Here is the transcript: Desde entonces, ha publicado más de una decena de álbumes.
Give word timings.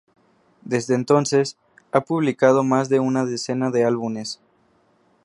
Desde 0.63 0.95
entonces, 0.95 1.57
ha 1.91 2.01
publicado 2.01 2.63
más 2.63 2.89
de 2.89 2.99
una 2.99 3.23
decena 3.23 3.69
de 3.69 3.85
álbumes. 3.85 4.39